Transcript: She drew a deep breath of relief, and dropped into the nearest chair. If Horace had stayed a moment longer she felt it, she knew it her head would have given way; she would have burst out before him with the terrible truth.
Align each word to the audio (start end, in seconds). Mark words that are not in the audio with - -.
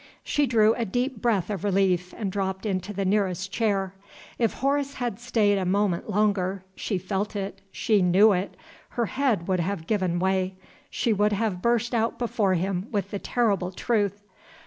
She 0.23 0.47
drew 0.47 0.73
a 0.73 0.83
deep 0.83 1.21
breath 1.21 1.51
of 1.51 1.63
relief, 1.63 2.11
and 2.17 2.31
dropped 2.31 2.65
into 2.65 2.91
the 2.91 3.05
nearest 3.05 3.51
chair. 3.51 3.93
If 4.39 4.53
Horace 4.53 4.95
had 4.95 5.19
stayed 5.19 5.59
a 5.59 5.63
moment 5.63 6.09
longer 6.09 6.63
she 6.73 6.97
felt 6.97 7.35
it, 7.35 7.61
she 7.71 8.01
knew 8.01 8.31
it 8.31 8.57
her 8.97 9.05
head 9.05 9.47
would 9.47 9.59
have 9.59 9.85
given 9.85 10.17
way; 10.17 10.55
she 10.89 11.13
would 11.13 11.33
have 11.33 11.61
burst 11.61 11.93
out 11.93 12.17
before 12.17 12.55
him 12.55 12.87
with 12.89 13.11
the 13.11 13.19
terrible 13.19 13.71
truth. 13.71 14.23